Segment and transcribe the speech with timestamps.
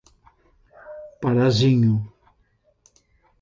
[1.21, 1.93] Parazinho